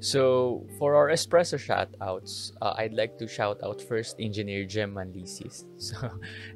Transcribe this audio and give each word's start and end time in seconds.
So, 0.00 0.64
for 0.80 0.96
our 0.96 1.12
espresso 1.12 1.60
shoutouts, 1.60 2.56
uh, 2.64 2.72
I'd 2.80 2.96
like 2.96 3.20
to 3.20 3.28
shout 3.28 3.60
out 3.60 3.84
first 3.84 4.16
Engineer 4.16 4.64
Jem 4.64 4.96
Manlisis. 4.96 5.68
So, 5.76 5.96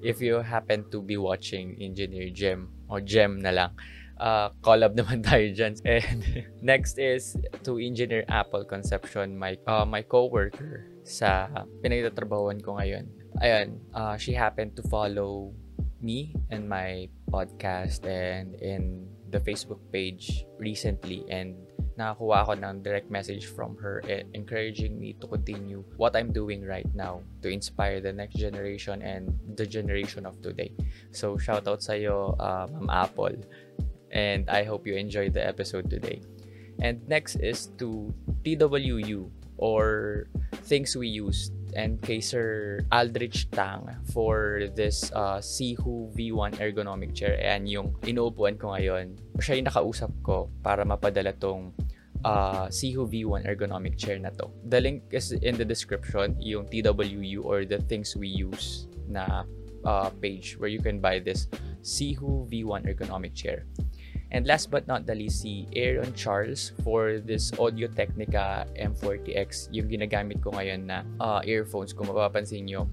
if 0.00 0.24
you 0.24 0.40
happen 0.40 0.88
to 0.88 1.04
be 1.04 1.20
watching 1.20 1.76
Engineer 1.76 2.32
Jem, 2.32 2.72
or 2.88 3.04
Jem 3.04 3.44
na 3.44 3.52
lang, 3.52 3.70
uh, 4.16 4.48
collab 4.64 4.96
naman 4.98 5.20
tayo 5.20 5.44
dyan. 5.52 5.76
And 5.84 6.24
next 6.64 6.96
is 6.96 7.36
to 7.68 7.76
Engineer 7.76 8.24
Apple 8.32 8.64
Conception, 8.64 9.36
my, 9.36 9.60
uh, 9.68 9.84
my 9.84 10.00
co-worker 10.00 10.88
sa 11.04 11.52
pinagtatrabahuan 11.84 12.64
ko 12.64 12.80
ngayon. 12.80 13.04
Ayan, 13.44 13.76
uh, 13.92 14.16
she 14.16 14.32
happened 14.32 14.72
to 14.72 14.82
follow 14.88 15.52
me 16.00 16.32
and 16.48 16.64
my 16.64 17.12
podcast 17.28 18.08
and 18.08 18.56
in 18.64 19.04
the 19.28 19.40
Facebook 19.40 19.80
page 19.92 20.48
recently 20.56 21.28
and 21.28 21.56
nakakuha 21.94 22.42
ako 22.42 22.52
ng 22.58 22.82
direct 22.82 23.10
message 23.10 23.46
from 23.46 23.78
her 23.78 24.02
encouraging 24.34 24.98
me 24.98 25.14
to 25.22 25.26
continue 25.26 25.82
what 25.96 26.16
I'm 26.16 26.34
doing 26.34 26.66
right 26.66 26.88
now 26.94 27.22
to 27.42 27.48
inspire 27.48 28.00
the 28.00 28.12
next 28.12 28.34
generation 28.36 29.02
and 29.02 29.30
the 29.54 29.66
generation 29.66 30.26
of 30.26 30.42
today. 30.42 30.74
So, 31.14 31.38
shout 31.38 31.66
out 31.70 31.82
sa 31.82 31.94
iyo, 31.94 32.34
uh, 32.38 32.66
Ma'am 32.70 32.90
Apple. 32.90 33.38
And 34.14 34.46
I 34.50 34.62
hope 34.62 34.86
you 34.86 34.94
enjoyed 34.94 35.34
the 35.34 35.42
episode 35.42 35.90
today. 35.90 36.22
And 36.82 37.02
next 37.06 37.36
is 37.38 37.70
to 37.78 38.14
TWU 38.42 39.30
or 39.58 40.26
Things 40.66 40.96
We 40.96 41.08
Used 41.08 41.54
and 41.74 41.98
kay 42.02 42.22
Aldrich 42.90 43.50
Tang 43.50 43.90
for 44.14 44.70
this 44.74 45.10
uh, 45.12 45.42
Sihu 45.42 46.10
V1 46.14 46.62
ergonomic 46.62 47.14
chair. 47.14 47.34
Ayan 47.34 47.66
yung 47.66 47.88
inuupuan 48.06 48.54
ko 48.54 48.74
ngayon. 48.74 49.18
Siya 49.42 49.58
yung 49.58 49.68
nakausap 49.68 50.10
ko 50.22 50.50
para 50.62 50.86
mapadala 50.86 51.34
tong 51.34 51.74
uh, 52.24 52.66
Sihu 52.72 53.06
V1 53.06 53.46
ergonomic 53.46 53.96
chair 53.96 54.18
na 54.18 54.30
to. 54.40 54.50
The 54.68 54.80
link 54.80 55.04
is 55.12 55.32
in 55.32 55.56
the 55.56 55.64
description, 55.64 56.36
yung 56.40 56.66
TWU 56.66 57.44
or 57.44 57.64
the 57.64 57.78
things 57.84 58.16
we 58.16 58.28
use 58.28 58.88
na 59.08 59.44
uh, 59.84 60.10
page 60.18 60.56
where 60.58 60.72
you 60.72 60.80
can 60.80 60.98
buy 60.98 61.20
this 61.20 61.46
Sihu 61.84 62.48
V1 62.48 62.88
ergonomic 62.88 63.36
chair. 63.36 63.68
And 64.34 64.50
last 64.50 64.72
but 64.72 64.90
not 64.90 65.06
the 65.06 65.14
least, 65.14 65.46
si 65.46 65.70
Aaron 65.78 66.10
Charles 66.18 66.74
for 66.82 67.22
this 67.22 67.54
Audio 67.54 67.86
Technica 67.86 68.66
M40X, 68.74 69.70
yung 69.70 69.86
ginagamit 69.86 70.42
ko 70.42 70.50
ngayon 70.50 70.90
na 70.90 71.06
uh, 71.22 71.38
earphones. 71.46 71.94
Kung 71.94 72.10
mapapansin 72.10 72.66
nyo, 72.66 72.90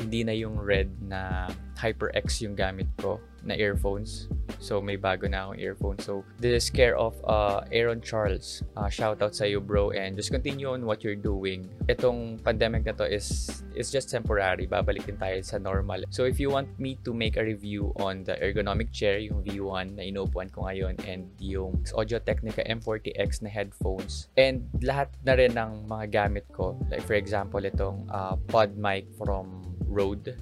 hindi 0.00 0.24
na 0.24 0.32
yung 0.32 0.56
red 0.56 0.88
na 1.04 1.52
HyperX 1.76 2.40
yung 2.40 2.56
gamit 2.56 2.88
ko 2.96 3.20
na 3.44 3.54
earphones. 3.54 4.28
So, 4.60 4.82
may 4.82 5.00
bago 5.00 5.24
na 5.24 5.48
akong 5.48 5.60
earphones. 5.62 6.04
So, 6.04 6.24
this 6.36 6.64
is 6.64 6.66
care 6.68 6.92
of 6.98 7.16
uh, 7.24 7.64
Aaron 7.72 8.00
Charles. 8.04 8.62
Uh, 8.76 8.92
shout 8.92 9.22
out 9.22 9.32
sa 9.32 9.48
you, 9.48 9.60
bro. 9.60 9.90
And 9.96 10.16
just 10.16 10.28
continue 10.30 10.68
on 10.68 10.84
what 10.84 11.00
you're 11.00 11.16
doing. 11.16 11.70
Itong 11.88 12.42
pandemic 12.44 12.84
na 12.84 12.92
to 13.00 13.06
is, 13.08 13.48
is 13.72 13.88
just 13.88 14.10
temporary. 14.10 14.66
Babalik 14.66 15.06
din 15.06 15.16
tayo 15.16 15.40
sa 15.40 15.56
normal. 15.56 16.04
So, 16.10 16.28
if 16.28 16.36
you 16.36 16.50
want 16.50 16.68
me 16.76 16.98
to 17.08 17.14
make 17.14 17.40
a 17.40 17.44
review 17.44 17.94
on 17.96 18.24
the 18.24 18.36
ergonomic 18.36 18.92
chair, 18.92 19.16
yung 19.18 19.40
V1 19.40 19.96
na 19.96 20.02
inuupuan 20.04 20.52
ko 20.52 20.68
ngayon, 20.68 21.00
and 21.08 21.30
yung 21.40 21.80
Audio 21.96 22.18
Technica 22.20 22.60
M40X 22.66 23.40
na 23.40 23.48
headphones, 23.48 24.28
and 24.36 24.68
lahat 24.84 25.08
na 25.24 25.38
rin 25.38 25.56
ng 25.56 25.88
mga 25.88 26.10
gamit 26.10 26.44
ko, 26.52 26.76
like 26.90 27.02
for 27.06 27.14
example, 27.16 27.62
itong 27.64 28.04
uh, 28.12 28.36
pod 28.50 28.76
mic 28.76 29.08
from 29.16 29.64
Rode 29.88 30.36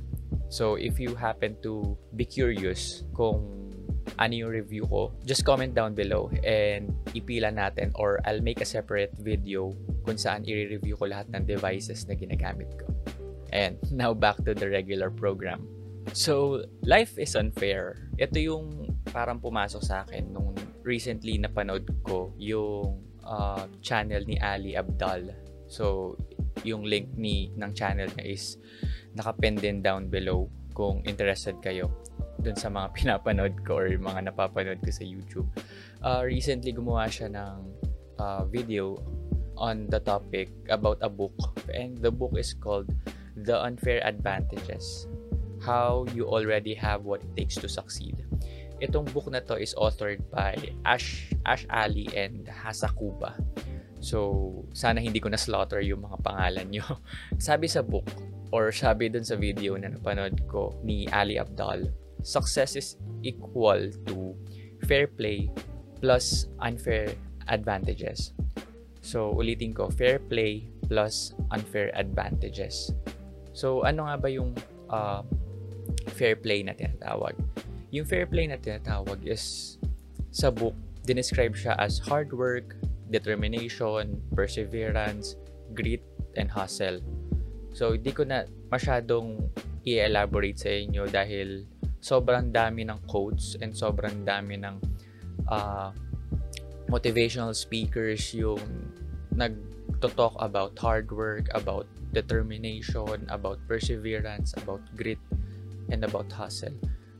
So, 0.48 0.80
if 0.80 0.96
you 0.96 1.12
happen 1.14 1.60
to 1.62 1.96
be 2.16 2.24
curious 2.24 3.04
kung 3.12 3.58
ano 4.16 4.32
yung 4.32 4.50
review 4.50 4.88
ko, 4.88 5.12
just 5.28 5.44
comment 5.44 5.76
down 5.76 5.92
below 5.92 6.32
and 6.40 6.88
ipila 7.12 7.52
natin 7.52 7.92
or 8.00 8.18
I'll 8.24 8.40
make 8.40 8.64
a 8.64 8.68
separate 8.68 9.12
video 9.20 9.76
kung 10.08 10.16
saan 10.16 10.48
i-review 10.48 10.96
ko 10.96 11.12
lahat 11.12 11.28
ng 11.36 11.44
devices 11.44 12.08
na 12.08 12.16
ginagamit 12.16 12.72
ko. 12.80 12.88
And 13.52 13.76
now 13.92 14.16
back 14.16 14.40
to 14.48 14.56
the 14.56 14.68
regular 14.72 15.12
program. 15.12 15.68
So, 16.16 16.64
life 16.88 17.20
is 17.20 17.36
unfair. 17.36 18.08
Ito 18.16 18.40
yung 18.40 18.96
parang 19.12 19.44
pumasok 19.44 19.82
sa 19.84 20.08
akin 20.08 20.32
nung 20.32 20.56
recently 20.80 21.36
napanood 21.36 21.84
ko 22.00 22.32
yung 22.40 23.04
uh, 23.28 23.68
channel 23.84 24.24
ni 24.24 24.40
Ali 24.40 24.72
Abdal. 24.72 25.36
So, 25.68 26.16
yung 26.64 26.88
link 26.88 27.12
ni 27.12 27.52
ng 27.54 27.70
channel 27.76 28.08
niya 28.16 28.24
is 28.24 28.56
nakapin 29.18 29.58
down 29.82 30.06
below 30.06 30.46
kung 30.78 31.02
interested 31.02 31.58
kayo 31.58 31.90
dun 32.38 32.54
sa 32.54 32.70
mga 32.70 32.88
pinapanood 32.96 33.54
ko 33.66 33.82
or 33.82 33.90
mga 33.90 34.30
napapanood 34.30 34.78
ko 34.78 34.90
sa 34.94 35.02
YouTube. 35.02 35.48
Uh, 36.00 36.22
recently, 36.22 36.70
gumawa 36.70 37.10
siya 37.10 37.34
ng 37.34 37.56
uh, 38.22 38.46
video 38.46 38.94
on 39.58 39.90
the 39.90 39.98
topic 39.98 40.54
about 40.70 41.02
a 41.02 41.10
book. 41.10 41.34
And 41.74 41.98
the 41.98 42.14
book 42.14 42.38
is 42.38 42.54
called 42.54 42.94
The 43.34 43.58
Unfair 43.58 44.00
Advantages. 44.06 45.10
How 45.58 46.06
You 46.14 46.30
Already 46.30 46.78
Have 46.78 47.02
What 47.02 47.26
It 47.26 47.34
Takes 47.34 47.58
to 47.66 47.68
Succeed. 47.68 48.22
Itong 48.78 49.10
book 49.10 49.26
na 49.26 49.42
to 49.50 49.58
is 49.58 49.74
authored 49.74 50.22
by 50.30 50.54
Ash, 50.86 51.34
Ash 51.42 51.66
Ali 51.66 52.06
and 52.14 52.46
Hasakuba. 52.46 53.34
So, 53.98 54.62
sana 54.70 55.02
hindi 55.02 55.18
ko 55.18 55.26
na 55.26 55.40
slaughter 55.40 55.82
yung 55.82 56.06
mga 56.06 56.22
pangalan 56.22 56.70
nyo. 56.70 56.86
Sabi 57.42 57.66
sa 57.66 57.82
book, 57.82 58.06
or 58.50 58.72
sabi 58.72 59.08
dun 59.12 59.24
sa 59.24 59.36
video 59.36 59.76
na 59.76 59.92
napanood 59.92 60.48
ko 60.48 60.72
ni 60.84 61.04
Ali 61.12 61.36
Abdal, 61.36 61.88
success 62.22 62.76
is 62.76 62.96
equal 63.22 63.90
to 64.08 64.34
fair 64.86 65.06
play 65.06 65.50
plus 66.00 66.46
unfair 66.62 67.12
advantages. 67.50 68.32
So, 69.00 69.32
ulitin 69.34 69.72
ko, 69.74 69.88
fair 69.88 70.20
play 70.20 70.68
plus 70.86 71.32
unfair 71.50 71.90
advantages. 71.96 72.92
So, 73.52 73.82
ano 73.82 74.06
nga 74.06 74.16
ba 74.20 74.28
yung 74.28 74.54
uh, 74.92 75.24
fair 76.14 76.36
play 76.36 76.62
na 76.62 76.76
tinatawag? 76.76 77.34
Yung 77.90 78.04
fair 78.04 78.28
play 78.28 78.46
na 78.46 78.60
tinatawag 78.60 79.24
is 79.24 79.76
sa 80.30 80.52
book, 80.52 80.76
dinescribe 81.08 81.56
siya 81.56 81.72
as 81.80 81.96
hard 81.98 82.30
work, 82.36 82.76
determination, 83.08 84.20
perseverance, 84.36 85.40
grit, 85.72 86.04
and 86.36 86.52
hustle. 86.52 87.00
So, 87.72 87.94
hindi 87.94 88.10
ko 88.12 88.24
na 88.24 88.44
masyadong 88.72 89.52
i-elaborate 89.84 90.58
sa 90.58 90.70
inyo 90.72 91.08
dahil 91.08 91.64
sobrang 91.98 92.54
dami 92.54 92.86
ng 92.86 92.98
quotes 93.10 93.58
and 93.58 93.74
sobrang 93.74 94.22
dami 94.22 94.60
ng 94.60 94.76
uh, 95.50 95.90
motivational 96.88 97.52
speakers 97.52 98.32
yung 98.32 98.60
nag-talk 99.34 100.34
about 100.40 100.74
hard 100.78 101.10
work, 101.12 101.46
about 101.52 101.84
determination, 102.12 103.28
about 103.28 103.60
perseverance, 103.68 104.56
about 104.56 104.80
grit, 104.96 105.20
and 105.92 106.02
about 106.04 106.28
hustle. 106.32 106.74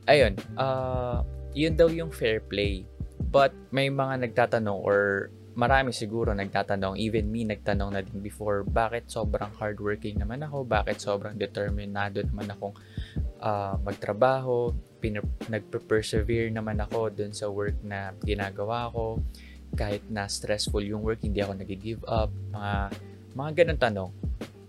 Ayun, 0.09 0.35
uh, 0.57 1.21
yun 1.53 1.77
daw 1.77 1.87
yung 1.87 2.09
fair 2.09 2.41
play. 2.41 2.85
But 3.29 3.53
may 3.69 3.93
mga 3.93 4.25
nagtatanong 4.25 4.79
or 4.81 5.29
marami 5.59 5.91
siguro 5.91 6.31
nagtatanong, 6.31 6.95
even 6.95 7.27
me 7.27 7.43
nagtanong 7.43 7.91
na 7.91 7.99
din 7.99 8.23
before, 8.23 8.63
bakit 8.63 9.11
sobrang 9.11 9.51
hardworking 9.59 10.15
naman 10.15 10.39
ako, 10.39 10.63
bakit 10.63 11.03
sobrang 11.03 11.35
determinado 11.35 12.23
naman 12.23 12.47
akong 12.55 12.75
uh, 13.43 13.75
magtrabaho, 13.83 14.71
nagpe-persevere 15.51 16.47
naman 16.47 16.79
ako 16.79 17.11
dun 17.11 17.35
sa 17.35 17.51
work 17.51 17.75
na 17.83 18.15
ginagawa 18.23 18.87
ko, 18.95 19.19
kahit 19.75 20.07
na 20.07 20.31
stressful 20.31 20.81
yung 20.81 21.03
work, 21.03 21.19
hindi 21.27 21.43
ako 21.43 21.59
nag-give 21.59 22.03
up, 22.07 22.31
mga, 22.55 22.73
mga 23.35 23.51
ganun 23.59 23.79
tanong. 23.79 24.11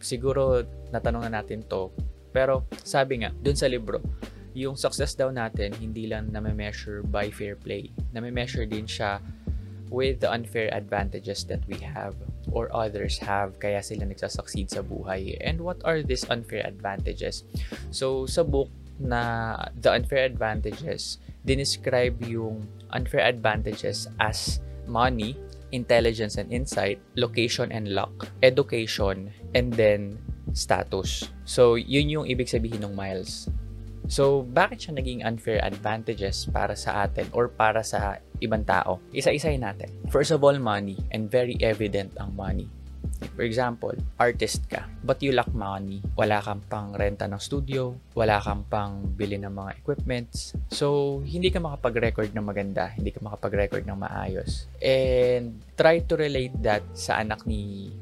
Siguro 0.03 0.67
natanong 0.91 1.31
na 1.31 1.39
natin 1.39 1.63
to, 1.71 1.95
pero 2.35 2.67
sabi 2.83 3.23
nga, 3.23 3.31
dun 3.31 3.55
sa 3.55 3.71
libro, 3.71 4.03
yung 4.51 4.75
success 4.75 5.15
daw 5.15 5.31
natin, 5.31 5.71
hindi 5.79 6.11
lang 6.11 6.35
na-measure 6.35 7.07
by 7.07 7.31
fair 7.31 7.55
play. 7.55 7.95
Na-measure 8.11 8.67
din 8.67 8.83
siya 8.83 9.23
with 9.91 10.23
the 10.23 10.31
unfair 10.31 10.73
advantages 10.73 11.45
that 11.51 11.61
we 11.67 11.77
have 11.83 12.15
or 12.55 12.71
others 12.71 13.19
have 13.19 13.59
kaya 13.59 13.83
sila 13.83 14.07
nagsasucceed 14.07 14.71
sa 14.71 14.81
buhay. 14.81 15.37
And 15.43 15.61
what 15.61 15.83
are 15.85 16.01
these 16.01 16.25
unfair 16.31 16.63
advantages? 16.65 17.45
So, 17.91 18.25
sa 18.25 18.47
book 18.47 18.71
na 19.03 19.57
The 19.81 19.91
Unfair 19.97 20.29
Advantages, 20.29 21.19
dinescribe 21.43 22.21
yung 22.25 22.69
unfair 22.93 23.25
advantages 23.27 24.07
as 24.21 24.61
money, 24.87 25.35
intelligence 25.73 26.37
and 26.37 26.53
insight, 26.53 27.01
location 27.17 27.73
and 27.73 27.97
luck, 27.97 28.29
education, 28.43 29.33
and 29.55 29.73
then 29.73 30.19
status. 30.53 31.31
So, 31.47 31.75
yun 31.75 32.11
yung 32.11 32.27
ibig 32.27 32.51
sabihin 32.51 32.85
ng 32.85 32.95
miles. 32.95 33.49
So, 34.11 34.43
bakit 34.43 34.83
siya 34.83 34.99
naging 34.99 35.23
unfair 35.23 35.63
advantages 35.63 36.51
para 36.51 36.75
sa 36.75 37.07
atin 37.07 37.31
or 37.31 37.47
para 37.47 37.87
sa 37.87 38.19
ibang 38.43 38.67
tao? 38.67 38.99
Isa-isahin 39.15 39.63
natin. 39.63 39.87
First 40.11 40.35
of 40.35 40.43
all, 40.43 40.59
money. 40.59 40.99
And 41.15 41.31
very 41.31 41.55
evident 41.63 42.19
ang 42.19 42.35
money. 42.35 42.67
For 43.39 43.47
example, 43.47 43.95
artist 44.19 44.67
ka, 44.67 44.89
but 45.07 45.23
you 45.23 45.31
lack 45.31 45.53
money. 45.55 46.03
Wala 46.19 46.43
kang 46.43 46.59
pang 46.67 46.91
renta 46.91 47.29
ng 47.31 47.39
studio, 47.39 47.95
wala 48.17 48.41
kang 48.41 48.65
pang 48.67 49.05
bili 49.15 49.37
ng 49.39 49.53
mga 49.53 49.79
equipments. 49.79 50.57
So, 50.73 51.21
hindi 51.23 51.53
ka 51.53 51.63
makapag-record 51.63 52.33
ng 52.33 52.45
maganda, 52.45 52.91
hindi 52.97 53.13
ka 53.13 53.23
makapag-record 53.23 53.85
ng 53.87 53.95
maayos. 53.97 54.67
And 54.83 55.61
try 55.77 56.03
to 56.09 56.15
relate 56.17 56.57
that 56.65 56.83
sa 56.97 57.21
anak 57.21 57.45
ni 57.45 57.93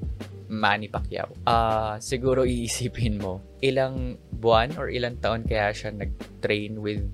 Manny 0.48 0.88
Pacquiao. 0.88 1.28
Uh, 1.44 2.00
siguro 2.00 2.42
iisipin 2.42 3.20
mo, 3.20 3.40
ilang 3.60 4.16
buwan 4.40 4.72
or 4.80 4.88
ilang 4.88 5.20
taon 5.20 5.44
kaya 5.44 5.70
siya 5.72 5.92
nag-train 5.92 6.80
with 6.80 7.04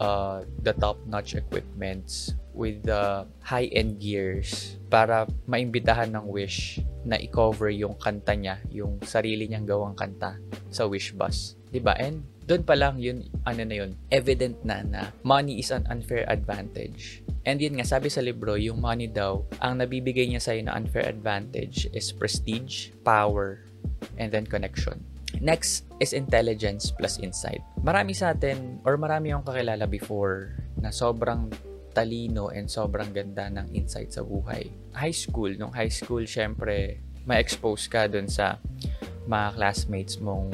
uh, 0.00 0.42
the 0.64 0.72
top-notch 0.80 1.36
equipments 1.36 2.34
with 2.56 2.82
the 2.82 3.24
high-end 3.44 4.00
gears 4.02 4.76
para 4.90 5.24
maimbitahan 5.46 6.10
ng 6.10 6.26
Wish 6.26 6.82
na 7.06 7.16
i-cover 7.16 7.70
yung 7.70 7.94
kanta 7.96 8.34
niya, 8.34 8.58
yung 8.68 8.98
sarili 9.06 9.46
niyang 9.46 9.64
gawang 9.68 9.94
kanta 9.94 10.36
sa 10.68 10.84
Wish 10.84 11.14
Bus. 11.14 11.56
ba? 11.80 11.94
And 11.96 12.26
doon 12.50 12.66
pa 12.66 12.74
lang 12.74 12.98
yun, 12.98 13.22
ano 13.46 13.62
na 13.62 13.76
yun, 13.78 13.94
evident 14.10 14.58
na 14.66 14.82
na 14.82 15.14
money 15.22 15.62
is 15.62 15.70
an 15.70 15.86
unfair 15.86 16.26
advantage. 16.26 17.22
And 17.46 17.62
yun 17.62 17.78
nga, 17.78 17.86
sabi 17.86 18.10
sa 18.10 18.18
libro, 18.18 18.58
yung 18.58 18.82
money 18.82 19.06
daw, 19.06 19.46
ang 19.62 19.78
nabibigay 19.78 20.26
niya 20.26 20.42
sa'yo 20.42 20.66
na 20.66 20.74
unfair 20.74 21.06
advantage 21.06 21.86
is 21.94 22.10
prestige, 22.10 22.90
power, 23.06 23.62
and 24.18 24.34
then 24.34 24.42
connection. 24.42 24.98
Next 25.38 25.86
is 26.02 26.10
intelligence 26.10 26.90
plus 26.90 27.22
insight. 27.22 27.62
Marami 27.86 28.18
sa 28.18 28.34
atin, 28.34 28.82
or 28.82 28.98
marami 28.98 29.30
yung 29.30 29.46
kakilala 29.46 29.86
before, 29.86 30.58
na 30.82 30.90
sobrang 30.90 31.54
talino 31.94 32.50
and 32.50 32.66
sobrang 32.66 33.14
ganda 33.14 33.46
ng 33.46 33.70
insight 33.78 34.10
sa 34.10 34.26
buhay. 34.26 34.74
High 34.90 35.14
school, 35.14 35.54
nung 35.54 35.70
high 35.70 35.90
school, 35.94 36.26
syempre, 36.26 36.98
ma-expose 37.30 37.86
ka 37.86 38.10
dun 38.10 38.26
sa 38.26 38.58
mga 39.30 39.54
classmates 39.54 40.18
mong 40.18 40.50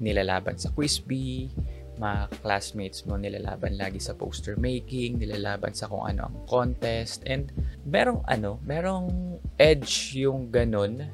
nilalaban 0.00 0.56
sa 0.56 0.72
quiz 0.72 0.98
bee, 0.98 1.52
mga 2.00 2.32
classmates 2.40 3.04
mo 3.04 3.20
nilalaban 3.20 3.76
lagi 3.76 4.00
sa 4.00 4.16
poster 4.16 4.56
making, 4.56 5.20
nilalaban 5.20 5.76
sa 5.76 5.86
kung 5.86 6.08
ano 6.08 6.32
ang 6.32 6.36
contest, 6.48 7.20
and 7.28 7.52
merong 7.84 8.24
ano, 8.26 8.56
merong 8.64 9.36
edge 9.60 10.16
yung 10.16 10.48
ganun 10.48 11.04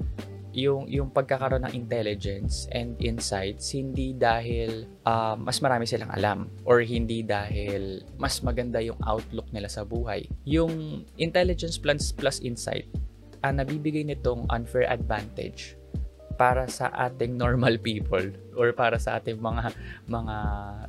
yung 0.56 0.88
yung 0.88 1.12
pagkakaroon 1.12 1.68
ng 1.68 1.74
intelligence 1.76 2.64
and 2.72 2.96
insights 3.04 3.76
hindi 3.76 4.16
dahil 4.16 4.88
uh, 5.04 5.36
mas 5.36 5.60
marami 5.60 5.84
silang 5.84 6.08
alam 6.16 6.48
or 6.64 6.80
hindi 6.80 7.20
dahil 7.20 8.00
mas 8.16 8.40
maganda 8.40 8.80
yung 8.80 8.96
outlook 9.04 9.44
nila 9.52 9.68
sa 9.68 9.84
buhay. 9.84 10.24
Yung 10.48 11.04
intelligence 11.20 11.76
plus 11.76 12.08
plus 12.08 12.40
insight 12.40 12.88
ang 13.44 13.60
nabibigay 13.60 14.02
nitong 14.02 14.48
unfair 14.48 14.88
advantage 14.88 15.76
para 16.36 16.68
sa 16.68 16.92
ating 16.92 17.34
normal 17.34 17.80
people 17.80 18.22
or 18.54 18.70
para 18.76 19.00
sa 19.00 19.18
ating 19.18 19.40
mga 19.40 19.72
mga 20.06 20.36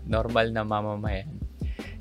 normal 0.06 0.48
na 0.52 0.64
mamamayan 0.68 1.32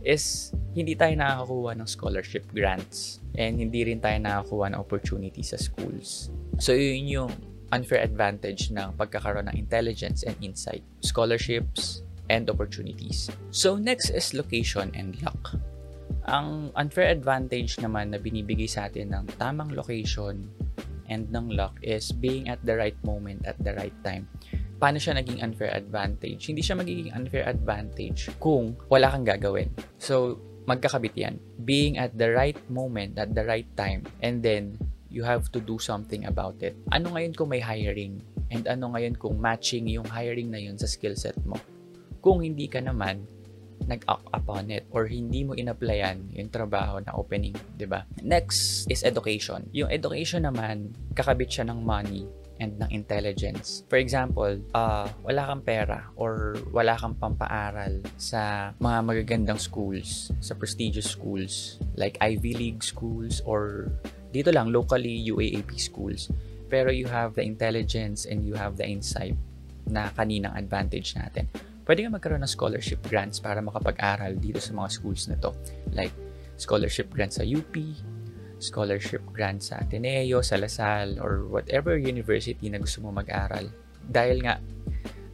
is 0.07 0.55
hindi 0.77 0.95
tayo 0.95 1.19
nakakakuha 1.19 1.73
ng 1.79 1.89
scholarship 1.89 2.47
grants 2.55 3.19
and 3.35 3.59
hindi 3.59 3.83
rin 3.83 3.99
tayo 3.99 4.19
nakakakuha 4.23 4.75
ng 4.75 4.79
opportunity 4.79 5.43
sa 5.43 5.59
schools. 5.59 6.31
So 6.63 6.77
yun 6.77 7.11
yung 7.11 7.33
unfair 7.75 8.07
advantage 8.07 8.71
ng 8.71 8.95
pagkakaroon 8.95 9.51
ng 9.51 9.57
intelligence 9.59 10.23
and 10.23 10.39
insight, 10.39 10.87
scholarships, 11.03 12.07
and 12.31 12.47
opportunities. 12.47 13.27
So 13.51 13.75
next 13.75 14.15
is 14.15 14.35
location 14.35 14.95
and 14.95 15.19
luck. 15.23 15.59
Ang 16.27 16.75
unfair 16.75 17.11
advantage 17.11 17.79
naman 17.83 18.15
na 18.15 18.19
binibigay 18.19 18.67
sa 18.67 18.91
atin 18.91 19.15
ng 19.15 19.25
tamang 19.39 19.75
location 19.75 20.47
and 21.09 21.31
ng 21.31 21.55
luck 21.55 21.77
is 21.83 22.11
being 22.11 22.49
at 22.51 22.61
the 22.63 22.75
right 22.75 22.97
moment 23.07 23.45
at 23.47 23.57
the 23.63 23.73
right 23.75 23.95
time. 24.03 24.29
Paano 24.77 25.01
siya 25.01 25.17
naging 25.17 25.41
unfair 25.41 25.73
advantage? 25.73 26.53
Hindi 26.53 26.61
siya 26.61 26.77
magiging 26.77 27.11
unfair 27.17 27.49
advantage 27.49 28.29
kung 28.37 28.77
wala 28.93 29.09
kang 29.09 29.25
gagawin. 29.25 29.73
So, 29.97 30.37
magkakabit 30.69 31.15
yan. 31.17 31.41
Being 31.65 31.97
at 31.97 32.13
the 32.19 32.35
right 32.35 32.59
moment 32.69 33.17
at 33.17 33.33
the 33.33 33.47
right 33.47 33.69
time 33.79 34.05
and 34.21 34.43
then 34.43 34.77
you 35.09 35.25
have 35.25 35.49
to 35.55 35.63
do 35.63 35.79
something 35.79 36.27
about 36.29 36.61
it. 36.61 36.77
Ano 36.93 37.15
ngayon 37.15 37.33
kung 37.33 37.49
may 37.49 37.63
hiring? 37.63 38.21
And 38.53 38.69
ano 38.69 38.93
ngayon 38.93 39.17
kung 39.17 39.41
matching 39.41 39.89
yung 39.89 40.07
hiring 40.07 40.53
na 40.53 40.61
yun 40.61 40.77
sa 40.77 40.85
skill 40.85 41.17
set 41.17 41.39
mo? 41.47 41.57
Kung 42.21 42.43
hindi 42.43 42.67
ka 42.67 42.83
naman 42.83 43.25
nag-act 43.85 44.27
upon 44.33 44.73
it 44.73 44.89
or 44.91 45.05
hindi 45.05 45.45
mo 45.45 45.53
inapplyan 45.53 46.33
yung 46.33 46.49
trabaho 46.49 46.99
na 47.05 47.13
opening, 47.13 47.55
'di 47.77 47.87
ba? 47.87 48.09
Next 48.25 48.89
is 48.89 49.05
education. 49.05 49.69
Yung 49.77 49.93
education 49.93 50.49
naman, 50.49 50.97
kakabit 51.13 51.53
siya 51.53 51.65
ng 51.69 51.85
money 51.85 52.25
and 52.57 52.81
ng 52.81 52.89
intelligence. 52.89 53.85
For 53.89 54.01
example, 54.01 54.57
uh, 54.73 55.09
wala 55.21 55.43
kang 55.53 55.63
pera 55.63 56.09
or 56.17 56.57
wala 56.73 56.97
kang 56.97 57.13
pampaaral 57.17 58.01
sa 58.17 58.73
mga 58.81 58.99
magagandang 59.05 59.61
schools, 59.61 60.33
sa 60.41 60.57
prestigious 60.57 61.09
schools 61.09 61.77
like 62.01 62.17
Ivy 62.25 62.57
League 62.57 62.81
schools 62.81 63.45
or 63.45 63.93
dito 64.33 64.53
lang, 64.53 64.73
locally 64.73 65.29
UAAP 65.29 65.77
schools. 65.77 66.33
Pero 66.67 66.91
you 66.91 67.07
have 67.07 67.39
the 67.39 67.45
intelligence 67.47 68.27
and 68.27 68.43
you 68.43 68.59
have 68.59 68.75
the 68.75 68.85
insight 68.85 69.37
na 69.87 70.11
kaninang 70.13 70.57
advantage 70.59 71.15
natin. 71.15 71.47
Pwede 71.87 72.03
ka 72.03 72.11
magkaroon 72.11 72.43
ng 72.43 72.51
scholarship 72.51 72.99
grants 73.07 73.39
para 73.39 73.63
makapag-aral 73.63 74.35
dito 74.43 74.59
sa 74.59 74.75
mga 74.75 74.91
schools 74.91 75.31
na 75.31 75.39
to. 75.39 75.55
Like, 75.95 76.11
scholarship 76.59 77.15
grants 77.15 77.39
sa 77.39 77.47
UP, 77.47 77.79
scholarship 78.59 79.23
grants 79.31 79.71
sa 79.71 79.79
Ateneo, 79.79 80.43
sa 80.43 80.59
Lasal, 80.59 81.23
or 81.23 81.47
whatever 81.47 81.95
university 81.95 82.67
na 82.67 82.83
gusto 82.83 83.07
mo 83.07 83.15
mag-aral. 83.15 83.71
Dahil 84.03 84.43
nga, 84.43 84.59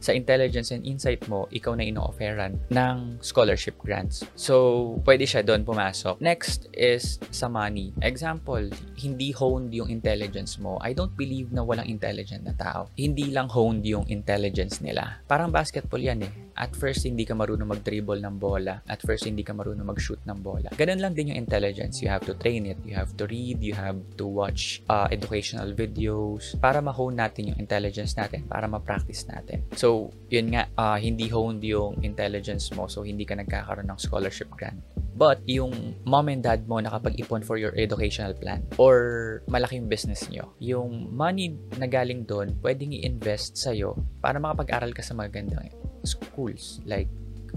sa 0.03 0.11
intelligence 0.11 0.75
and 0.75 0.83
insight 0.83 1.23
mo, 1.31 1.47
ikaw 1.47 1.71
na 1.79 1.87
ino-offeran 1.87 2.59
ng 2.67 3.23
scholarship 3.23 3.79
grants. 3.79 4.27
So, 4.35 4.99
pwede 5.07 5.23
siya 5.23 5.47
doon 5.47 5.63
pumasok. 5.63 6.19
Next 6.19 6.67
is 6.75 7.23
sa 7.31 7.47
money. 7.47 7.95
Example, 8.03 8.67
hindi 8.99 9.31
honed 9.31 9.71
yung 9.71 9.87
intelligence 9.87 10.59
mo. 10.59 10.75
I 10.83 10.91
don't 10.91 11.15
believe 11.15 11.55
na 11.55 11.63
walang 11.63 11.87
intelligent 11.87 12.43
na 12.43 12.51
tao. 12.51 12.91
Hindi 12.99 13.31
lang 13.31 13.47
honed 13.47 13.87
yung 13.87 14.03
intelligence 14.11 14.83
nila. 14.83 15.23
Parang 15.23 15.55
basketball 15.55 16.03
yan 16.03 16.27
eh 16.27 16.33
at 16.53 16.73
first 16.77 17.05
hindi 17.05 17.25
ka 17.25 17.33
marunong 17.33 17.65
mag-dribble 17.65 18.21
ng 18.21 18.35
bola. 18.37 18.81
At 18.85 19.01
first 19.01 19.25
hindi 19.25 19.41
ka 19.41 19.57
marunong 19.57 19.85
mag-shoot 19.85 20.21
ng 20.25 20.39
bola. 20.41 20.69
Ganun 20.77 21.01
lang 21.01 21.13
din 21.17 21.33
yung 21.33 21.39
intelligence. 21.41 22.01
You 22.01 22.13
have 22.13 22.25
to 22.29 22.37
train 22.37 22.69
it. 22.69 22.77
You 22.85 22.93
have 22.93 23.13
to 23.17 23.25
read. 23.25 23.61
You 23.61 23.73
have 23.73 23.97
to 24.21 24.25
watch 24.25 24.85
uh, 24.89 25.09
educational 25.09 25.73
videos 25.73 26.53
para 26.61 26.81
ma-hone 26.81 27.17
natin 27.17 27.53
yung 27.53 27.57
intelligence 27.57 28.13
natin, 28.13 28.45
para 28.45 28.69
ma-practice 28.69 29.25
natin. 29.29 29.65
So, 29.73 29.92
yun 30.29 30.53
nga, 30.53 30.69
uh, 30.77 30.97
hindi 30.97 31.29
honed 31.29 31.61
yung 31.61 32.01
intelligence 32.01 32.69
mo. 32.73 32.89
So, 32.89 33.03
hindi 33.05 33.25
ka 33.25 33.37
nagkakaroon 33.37 33.89
ng 33.89 33.99
scholarship 33.99 34.49
grant. 34.53 34.81
But 35.13 35.45
yung 35.45 35.93
mom 36.09 36.33
and 36.33 36.41
dad 36.41 36.65
mo 36.65 36.81
nakapag-ipon 36.81 37.45
for 37.45 37.61
your 37.61 37.69
educational 37.77 38.33
plan 38.33 38.65
or 38.81 38.97
malaking 39.45 39.85
business 39.85 40.25
nyo, 40.33 40.57
yung 40.57 41.13
money 41.13 41.53
na 41.77 41.85
galing 41.85 42.25
doon, 42.25 42.57
pwedeng 42.65 42.97
i-invest 42.97 43.53
sa'yo 43.53 43.93
para 44.25 44.41
makapag-aral 44.41 44.89
ka 44.89 45.05
sa 45.05 45.13
magandang 45.13 45.69
schools 46.01 46.81
like 46.89 47.07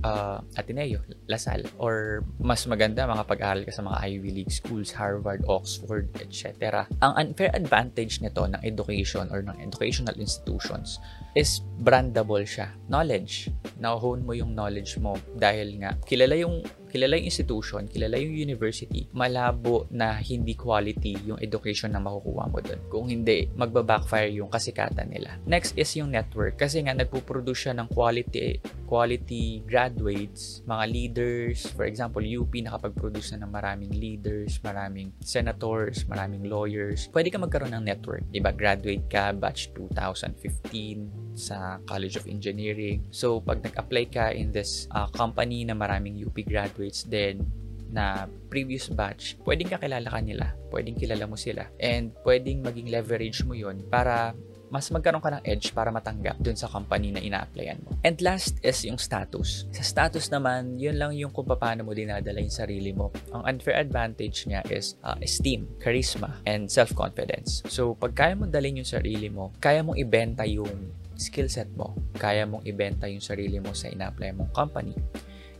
uh, 0.04 0.42
Ateneo, 0.58 1.00
Lasal, 1.30 1.64
or 1.78 2.26
mas 2.42 2.64
maganda 2.66 3.06
mga 3.06 3.24
pag-aral 3.24 3.62
ka 3.64 3.72
sa 3.72 3.84
mga 3.86 3.96
Ivy 4.02 4.30
League 4.42 4.52
schools, 4.52 4.92
Harvard, 4.92 5.46
Oxford, 5.48 6.10
etc. 6.20 6.84
Ang 7.00 7.12
unfair 7.16 7.54
advantage 7.54 8.20
nito 8.20 8.44
ng 8.44 8.60
education 8.66 9.30
or 9.32 9.40
ng 9.40 9.56
educational 9.62 10.16
institutions 10.18 11.00
is 11.36 11.60
brandable 11.84 12.42
siya. 12.42 12.72
Knowledge. 12.88 13.52
Na-hone 13.76 14.24
mo 14.24 14.32
yung 14.32 14.56
knowledge 14.56 14.96
mo 14.96 15.20
dahil 15.36 15.80
nga 15.80 15.92
kilala 16.08 16.36
yung 16.36 16.64
kilala 16.96 17.20
yung 17.20 17.28
institution, 17.28 17.84
kilala 17.84 18.16
yung 18.16 18.32
university, 18.32 19.04
malabo 19.12 19.84
na 19.92 20.16
hindi 20.16 20.56
quality 20.56 21.28
yung 21.28 21.36
education 21.44 21.92
na 21.92 22.00
makukuha 22.00 22.48
mo 22.48 22.58
doon. 22.64 22.80
Kung 22.88 23.06
hindi, 23.12 23.52
magbabackfire 23.52 24.32
yung 24.32 24.48
kasikatan 24.48 25.12
nila. 25.12 25.36
Next 25.44 25.76
is 25.76 25.92
yung 25.92 26.08
network. 26.08 26.56
Kasi 26.56 26.80
nga, 26.80 26.96
nagpuproduce 26.96 27.68
siya 27.68 27.74
ng 27.76 27.92
quality, 27.92 28.64
quality 28.88 29.60
graduates, 29.68 30.64
mga 30.64 30.84
leaders. 30.88 31.68
For 31.76 31.84
example, 31.84 32.24
UP 32.24 32.56
nakapag-produce 32.56 33.36
na 33.36 33.44
ng 33.44 33.52
maraming 33.52 33.92
leaders, 33.92 34.56
maraming 34.64 35.12
senators, 35.20 36.08
maraming 36.08 36.48
lawyers. 36.48 37.12
Pwede 37.12 37.28
ka 37.28 37.36
magkaroon 37.36 37.76
ng 37.76 37.84
network. 37.84 38.24
Diba? 38.32 38.56
Graduate 38.56 39.04
ka, 39.12 39.36
batch 39.36 39.76
2015 39.76 41.26
sa 41.36 41.82
College 41.84 42.16
of 42.16 42.24
Engineering. 42.24 43.04
So, 43.12 43.44
pag 43.44 43.60
nag-apply 43.60 44.04
ka 44.08 44.32
in 44.32 44.50
this 44.50 44.88
uh, 44.94 45.10
company 45.12 45.66
na 45.66 45.74
maraming 45.76 46.16
UP 46.16 46.34
graduates, 46.46 46.85
graduates 46.86 47.02
din 47.10 47.42
na 47.90 48.26
previous 48.50 48.90
batch, 48.90 49.38
pwedeng 49.46 49.70
kakilala 49.70 50.06
ka 50.06 50.18
nila. 50.22 50.54
Pwedeng 50.70 50.98
kilala 50.98 51.26
mo 51.26 51.38
sila. 51.38 51.66
And 51.78 52.14
pwedeng 52.26 52.62
maging 52.62 52.90
leverage 52.90 53.42
mo 53.46 53.54
yon 53.54 53.86
para 53.90 54.34
mas 54.66 54.90
magkaroon 54.90 55.22
ka 55.22 55.30
ng 55.30 55.46
edge 55.46 55.70
para 55.70 55.94
matanggap 55.94 56.34
dun 56.42 56.58
sa 56.58 56.66
company 56.66 57.14
na 57.14 57.22
ina-applyan 57.22 57.78
mo. 57.86 57.94
And 58.02 58.18
last 58.18 58.58
is 58.66 58.82
yung 58.82 58.98
status. 58.98 59.70
Sa 59.70 59.82
status 59.86 60.26
naman, 60.34 60.82
yun 60.82 60.98
lang 60.98 61.14
yung 61.14 61.30
kung 61.30 61.46
paano 61.46 61.86
mo 61.86 61.94
dinadala 61.94 62.42
yung 62.42 62.50
sarili 62.50 62.90
mo. 62.90 63.14
Ang 63.30 63.46
unfair 63.46 63.78
advantage 63.78 64.50
niya 64.50 64.66
is 64.66 64.98
uh, 65.06 65.14
esteem, 65.22 65.70
charisma, 65.78 66.42
and 66.50 66.66
self-confidence. 66.66 67.62
So, 67.70 67.94
pag 67.94 68.18
kaya 68.18 68.34
mo 68.34 68.50
dalhin 68.50 68.82
yung 68.82 68.90
sarili 68.90 69.30
mo, 69.30 69.54
kaya 69.62 69.86
mong 69.86 70.02
ibenta 70.02 70.42
yung 70.42 70.90
skill 71.14 71.46
set 71.46 71.70
mo, 71.78 71.94
kaya 72.18 72.42
mong 72.42 72.66
ibenta 72.66 73.06
yung 73.06 73.22
sarili 73.22 73.62
mo 73.62 73.70
sa 73.70 73.86
ina-apply 73.86 74.34
mong 74.34 74.50
company, 74.50 74.98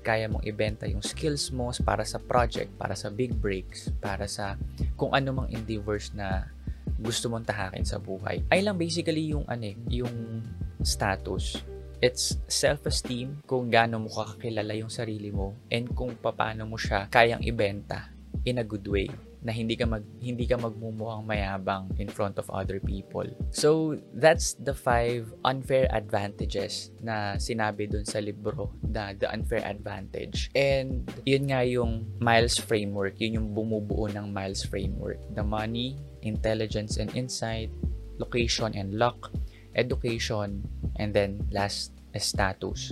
kaya 0.06 0.30
mong 0.30 0.46
ibenta 0.46 0.86
yung 0.86 1.02
skills 1.02 1.50
mo 1.50 1.74
para 1.82 2.06
sa 2.06 2.22
project, 2.22 2.70
para 2.78 2.94
sa 2.94 3.10
big 3.10 3.34
breaks, 3.34 3.90
para 3.98 4.30
sa 4.30 4.54
kung 4.94 5.10
ano 5.10 5.42
mang 5.42 5.50
endeavors 5.50 6.14
na 6.14 6.46
gusto 7.02 7.26
mong 7.26 7.42
tahakin 7.42 7.82
sa 7.82 7.98
buhay. 7.98 8.46
Ay 8.46 8.62
lang 8.62 8.78
basically 8.78 9.34
yung 9.34 9.42
ano 9.50 9.66
eh, 9.66 9.76
yung 9.90 10.46
status. 10.86 11.58
It's 11.98 12.38
self-esteem 12.46 13.42
kung 13.50 13.66
gaano 13.66 13.98
mo 13.98 14.08
kakakilala 14.12 14.78
yung 14.78 14.92
sarili 14.92 15.34
mo 15.34 15.58
and 15.74 15.90
kung 15.90 16.14
paano 16.22 16.68
mo 16.70 16.78
siya 16.78 17.10
kayang 17.10 17.42
ibenta 17.42 18.14
in 18.46 18.62
a 18.62 18.64
good 18.64 18.86
way 18.86 19.10
na 19.46 19.54
hindi 19.54 19.78
ka 19.78 19.86
mag 19.86 20.02
hindi 20.18 20.42
ka 20.42 20.58
magmumukhang 20.58 21.22
mayabang 21.22 21.86
in 22.02 22.10
front 22.10 22.34
of 22.34 22.50
other 22.50 22.82
people. 22.82 23.22
So 23.54 23.94
that's 24.18 24.58
the 24.58 24.74
five 24.74 25.30
unfair 25.46 25.86
advantages 25.94 26.90
na 26.98 27.38
sinabi 27.38 27.86
dun 27.86 28.02
sa 28.02 28.18
libro, 28.18 28.74
na 28.82 29.14
the 29.14 29.30
unfair 29.30 29.62
advantage. 29.62 30.50
And 30.58 31.06
yun 31.22 31.54
nga 31.54 31.62
yung 31.62 32.10
Miles 32.18 32.58
framework, 32.58 33.22
yun 33.22 33.38
yung 33.38 33.48
bumubuo 33.54 34.10
ng 34.10 34.34
Miles 34.34 34.66
framework. 34.66 35.22
The 35.38 35.46
money, 35.46 35.94
intelligence 36.26 36.98
and 36.98 37.14
insight, 37.14 37.70
location 38.18 38.74
and 38.74 38.98
luck, 38.98 39.30
education, 39.78 40.66
and 40.98 41.14
then 41.14 41.46
last 41.54 41.94
status. 42.18 42.90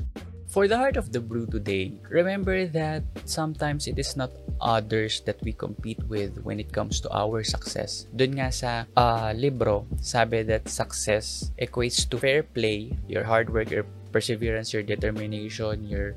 For 0.55 0.71
the 0.71 0.79
heart 0.79 0.95
of 0.95 1.11
the 1.11 1.19
brew 1.19 1.51
today, 1.51 1.99
remember 2.07 2.71
that 2.79 3.03
sometimes 3.27 3.91
it 3.91 3.99
is 3.99 4.15
not 4.15 4.31
others 4.63 5.19
that 5.27 5.43
we 5.43 5.51
compete 5.51 5.99
with 6.07 6.39
when 6.47 6.63
it 6.63 6.71
comes 6.71 7.03
to 7.03 7.11
our 7.11 7.43
success. 7.43 8.07
Doon 8.15 8.39
nga 8.39 8.55
sa 8.55 8.87
uh, 8.95 9.35
libro, 9.35 9.83
sabi 9.99 10.47
that 10.47 10.71
success 10.71 11.51
equates 11.59 12.07
to 12.07 12.23
fair 12.23 12.47
play, 12.47 12.95
your 13.11 13.27
hard 13.27 13.51
work, 13.51 13.75
your 13.75 13.83
perseverance, 14.15 14.71
your 14.71 14.87
determination, 14.87 15.91
your 15.91 16.15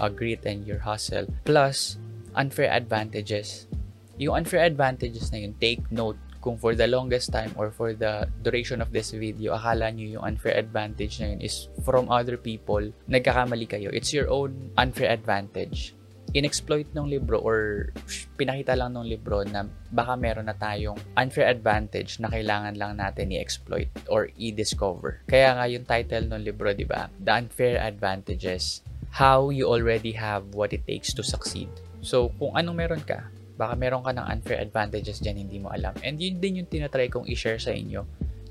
uh, 0.00 0.08
grit, 0.08 0.40
and 0.48 0.64
your 0.64 0.80
hustle, 0.80 1.28
plus 1.44 2.00
unfair 2.40 2.72
advantages. 2.72 3.68
Yung 4.16 4.48
unfair 4.48 4.64
advantages 4.64 5.28
na 5.28 5.44
yun, 5.44 5.52
take 5.60 5.84
note 5.92 6.16
kung 6.44 6.60
for 6.60 6.76
the 6.76 6.84
longest 6.84 7.32
time 7.32 7.48
or 7.56 7.72
for 7.72 7.96
the 7.96 8.28
duration 8.44 8.84
of 8.84 8.92
this 8.92 9.16
video, 9.16 9.56
akala 9.56 9.88
nyo 9.88 10.20
yung 10.20 10.24
unfair 10.36 10.60
advantage 10.60 11.16
na 11.16 11.32
yun 11.32 11.40
is 11.40 11.72
from 11.80 12.12
other 12.12 12.36
people, 12.36 12.84
nagkakamali 13.08 13.64
kayo. 13.64 13.88
It's 13.88 14.12
your 14.12 14.28
own 14.28 14.76
unfair 14.76 15.08
advantage. 15.08 15.96
In-exploit 16.36 16.92
ng 16.92 17.08
libro 17.08 17.40
or 17.40 17.88
pinakita 18.36 18.76
lang 18.76 18.92
ng 18.92 19.08
libro 19.08 19.40
na 19.48 19.64
baka 19.88 20.20
meron 20.20 20.50
na 20.50 20.56
tayong 20.58 21.00
unfair 21.16 21.48
advantage 21.48 22.20
na 22.20 22.28
kailangan 22.28 22.76
lang 22.76 23.00
natin 23.00 23.32
i-exploit 23.32 23.88
or 24.12 24.28
i-discover. 24.36 25.24
Kaya 25.24 25.56
nga 25.56 25.64
yung 25.64 25.88
title 25.88 26.28
ng 26.28 26.44
libro, 26.44 26.76
di 26.76 26.84
ba? 26.84 27.08
The 27.24 27.40
Unfair 27.40 27.80
Advantages. 27.80 28.84
How 29.14 29.48
you 29.54 29.70
already 29.70 30.12
have 30.18 30.58
what 30.58 30.74
it 30.74 30.84
takes 30.90 31.14
to 31.16 31.22
succeed. 31.22 31.70
So, 32.02 32.34
kung 32.36 32.52
anong 32.58 32.76
meron 32.76 33.04
ka, 33.06 33.30
baka 33.54 33.78
meron 33.78 34.02
ka 34.02 34.10
ng 34.10 34.26
unfair 34.26 34.58
advantages 34.62 35.22
dyan 35.22 35.46
hindi 35.46 35.62
mo 35.62 35.70
alam. 35.70 35.94
And 36.02 36.18
yun 36.18 36.42
din 36.42 36.62
yung 36.62 36.68
tinatry 36.70 37.10
kong 37.10 37.30
i-share 37.30 37.62
sa 37.62 37.70
inyo 37.70 38.02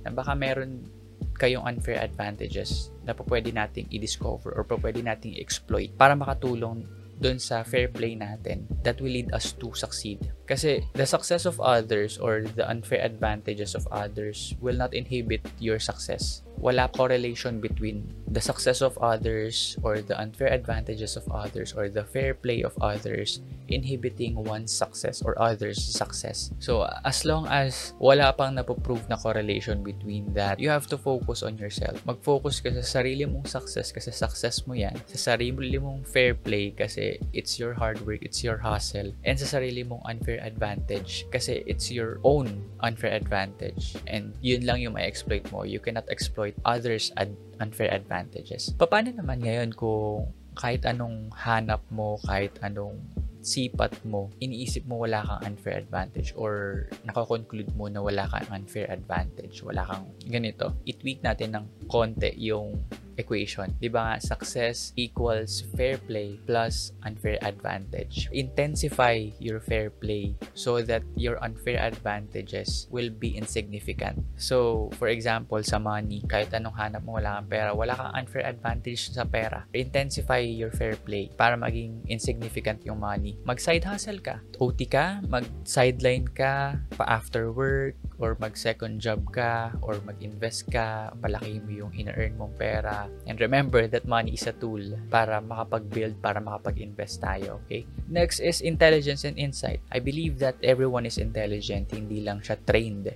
na 0.04 0.10
baka 0.12 0.36
meron 0.36 0.84
kayong 1.36 1.66
unfair 1.66 2.00
advantages 2.00 2.94
na 3.04 3.12
po 3.12 3.26
pwede 3.28 3.52
nating 3.52 3.90
i-discover 3.90 4.54
or 4.54 4.64
po 4.64 4.78
pwede 4.80 5.02
nating 5.02 5.36
i-exploit 5.36 5.92
para 5.98 6.14
makatulong 6.14 6.86
dun 7.24 7.38
sa 7.38 7.62
fair 7.64 7.88
play 7.88 8.18
natin 8.18 8.66
that 8.84 9.00
will 9.00 9.12
lead 9.12 9.30
us 9.32 9.54
to 9.56 9.72
succeed. 9.78 10.20
Kasi 10.44 10.84
the 10.98 11.08
success 11.08 11.48
of 11.48 11.62
others 11.62 12.18
or 12.20 12.44
the 12.44 12.66
unfair 12.66 13.00
advantages 13.00 13.78
of 13.78 13.88
others 13.94 14.58
will 14.60 14.76
not 14.76 14.92
inhibit 14.92 15.46
your 15.62 15.80
success. 15.80 16.44
Wala 16.58 16.88
correlation 16.88 17.60
between 17.60 18.08
the 18.34 18.42
success 18.42 18.82
of 18.82 18.98
others 18.98 19.78
or 19.86 20.02
the 20.02 20.18
unfair 20.18 20.50
advantages 20.50 21.16
of 21.16 21.24
others 21.32 21.74
or 21.74 21.88
the 21.88 22.04
fair 22.04 22.34
play 22.34 22.66
of 22.66 22.74
others 22.82 23.40
inhibiting 23.70 24.36
one's 24.36 24.74
success 24.74 25.22
or 25.22 25.40
others' 25.40 25.80
success. 25.80 26.52
So, 26.60 26.90
as 27.06 27.24
long 27.24 27.48
as 27.48 27.94
wala 27.98 28.34
pang 28.34 28.56
napoprove 28.56 29.08
na 29.08 29.16
correlation 29.16 29.84
between 29.84 30.34
that, 30.34 30.60
you 30.60 30.68
have 30.70 30.86
to 30.92 30.98
focus 30.98 31.44
on 31.44 31.58
yourself. 31.58 31.96
Mag-focus 32.04 32.60
ka 32.60 32.70
sa 32.76 32.84
sarili 32.84 33.24
mong 33.24 33.48
success 33.48 33.94
kasi 33.94 34.12
success 34.12 34.68
mo 34.68 34.76
yan. 34.76 34.94
Sa 35.08 35.34
sarili 35.34 35.80
mong 35.80 36.04
fair 36.04 36.36
play 36.36 36.76
kasi 36.76 37.18
it's 37.32 37.56
your 37.56 37.72
hard 37.72 38.04
work, 38.04 38.20
it's 38.20 38.44
your 38.44 38.60
hustle. 38.60 39.16
And 39.24 39.40
sa 39.40 39.48
sarili 39.48 39.88
mong 39.88 40.04
unfair 40.04 40.44
advantage 40.44 41.24
kasi 41.32 41.64
it's 41.64 41.88
your 41.88 42.20
own 42.28 42.68
unfair 42.84 43.16
advantage. 43.16 43.96
And 44.12 44.36
yun 44.44 44.68
lang 44.68 44.84
yung 44.84 45.00
ma-exploit 45.00 45.48
mo. 45.56 45.64
You 45.64 45.80
cannot 45.80 46.12
exploit 46.12 46.43
others' 46.68 47.16
ad- 47.16 47.40
unfair 47.64 47.96
advantages. 47.96 48.76
Paano 48.76 49.16
naman 49.16 49.40
ngayon 49.40 49.72
kung 49.72 50.28
kahit 50.54 50.84
anong 50.84 51.32
hanap 51.34 51.82
mo, 51.88 52.20
kahit 52.28 52.54
anong 52.60 53.00
sipat 53.44 53.92
mo, 54.08 54.32
iniisip 54.40 54.88
mo 54.88 55.04
wala 55.04 55.20
kang 55.20 55.54
unfair 55.54 55.84
advantage 55.84 56.32
or 56.40 56.88
nakakonclude 57.04 57.72
mo 57.76 57.92
na 57.92 58.00
wala 58.00 58.24
kang 58.32 58.64
unfair 58.64 58.88
advantage, 58.88 59.60
wala 59.62 59.84
kang 59.84 60.08
ganito, 60.32 60.72
i-tweak 60.88 61.20
natin 61.20 61.60
ng 61.60 61.66
konti 61.92 62.32
yung 62.40 62.72
equation. 63.18 63.72
Di 63.80 63.90
ba 63.90 64.14
nga, 64.14 64.16
success 64.20 64.92
equals 64.96 65.66
fair 65.76 65.98
play 65.98 66.40
plus 66.46 66.94
unfair 67.06 67.38
advantage. 67.42 68.30
Intensify 68.34 69.30
your 69.40 69.60
fair 69.60 69.90
play 69.90 70.36
so 70.54 70.82
that 70.82 71.04
your 71.16 71.38
unfair 71.44 71.80
advantages 71.80 72.88
will 72.92 73.10
be 73.10 73.36
insignificant. 73.38 74.20
So, 74.38 74.90
for 75.00 75.08
example, 75.10 75.62
sa 75.64 75.80
money, 75.80 76.22
kahit 76.28 76.54
anong 76.54 76.76
hanap 76.78 77.04
mo, 77.06 77.18
wala 77.18 77.40
kang 77.40 77.50
pera, 77.50 77.70
wala 77.72 77.94
kang 77.96 78.14
unfair 78.14 78.46
advantage 78.46 79.14
sa 79.14 79.24
pera. 79.24 79.66
Intensify 79.74 80.42
your 80.44 80.72
fair 80.72 80.96
play 81.00 81.30
para 81.34 81.56
maging 81.56 82.04
insignificant 82.10 82.84
yung 82.86 83.00
money. 83.00 83.40
Mag-side 83.48 83.86
hustle 83.86 84.20
ka. 84.20 84.42
OT 84.60 84.86
ka, 84.90 85.24
mag-sideline 85.28 86.28
ka, 86.30 86.78
pa-after 86.96 87.52
work, 87.52 87.96
or 88.20 88.38
mag-second 88.38 89.00
job 89.00 89.24
ka, 89.32 89.74
or 89.82 89.98
mag-invest 90.06 90.70
ka, 90.70 91.14
palaki 91.18 91.62
mo 91.64 91.86
yung 91.86 91.92
ina-earn 91.94 92.38
mong 92.38 92.56
pera. 92.58 93.10
And 93.26 93.40
remember 93.40 93.88
that 93.90 94.06
money 94.06 94.38
is 94.38 94.46
a 94.50 94.56
tool 94.56 94.82
para 95.10 95.42
makapag-build, 95.42 96.22
para 96.22 96.42
makapag-invest 96.44 97.22
tayo, 97.22 97.62
okay? 97.66 97.86
Next 98.10 98.40
is 98.40 98.62
intelligence 98.62 99.24
and 99.24 99.38
insight. 99.38 99.82
I 99.90 100.00
believe 100.00 100.38
that 100.44 100.60
everyone 100.62 101.06
is 101.06 101.18
intelligent, 101.18 101.94
hindi 101.94 102.22
lang 102.22 102.44
siya 102.44 102.60
trained. 102.68 103.14